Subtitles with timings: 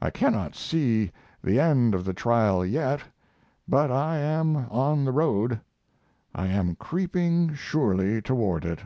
[0.00, 3.02] I cannot see the end of the Trial yet,
[3.68, 5.60] but I am on the road.
[6.34, 8.80] I am creeping surely toward it.